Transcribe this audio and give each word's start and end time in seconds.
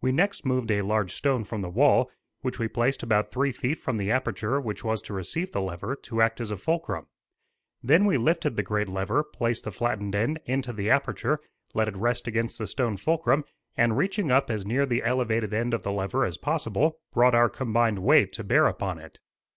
We 0.00 0.10
next 0.10 0.44
moved 0.44 0.72
a 0.72 0.82
large 0.82 1.12
stone 1.12 1.44
from 1.44 1.62
the 1.62 1.68
wall, 1.70 2.10
which 2.40 2.58
we 2.58 2.66
placed 2.66 3.04
about 3.04 3.30
three 3.30 3.52
feet 3.52 3.78
from 3.78 3.96
the 3.96 4.10
aperture 4.10 4.60
which 4.60 4.82
was 4.82 5.00
to 5.02 5.14
receive 5.14 5.52
the 5.52 5.60
lever, 5.62 5.94
to 6.02 6.20
act 6.20 6.40
as 6.40 6.50
a 6.50 6.56
fulcrum. 6.56 7.06
Then 7.80 8.04
we 8.04 8.16
lifted 8.18 8.56
the 8.56 8.64
great 8.64 8.88
lever, 8.88 9.22
placed 9.22 9.62
the 9.62 9.70
flattened 9.70 10.16
end 10.16 10.40
into 10.46 10.72
the 10.72 10.90
aperture, 10.90 11.38
let 11.74 11.86
it 11.86 11.96
rest 11.96 12.26
against 12.26 12.58
the 12.58 12.66
stone 12.66 12.96
fulcrum, 12.96 13.44
and 13.76 13.96
reaching 13.96 14.32
up 14.32 14.50
as 14.50 14.66
near 14.66 14.84
the 14.84 15.04
elevated 15.04 15.54
end 15.54 15.74
of 15.74 15.82
the 15.84 15.92
lever 15.92 16.24
as 16.24 16.38
possible, 16.38 16.98
brought 17.12 17.36
our 17.36 17.48
combined 17.48 18.00
weight 18.00 18.32
to 18.32 18.42
bear 18.42 18.66
upon 18.66 18.98
it. 18.98 19.20